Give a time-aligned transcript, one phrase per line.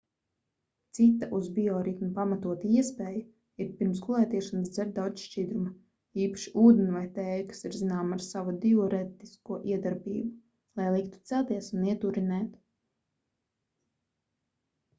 [0.97, 3.19] cita uz bioritmu pamatota iespēja
[3.65, 5.73] ir pirms gulētiešanas dzert daudz šķidruma
[6.23, 11.85] īpaši ūdeni vai tēju kas ir zināma ar savu diurētisko iedarbību lai liktu celties un
[11.93, 12.57] iet urinēt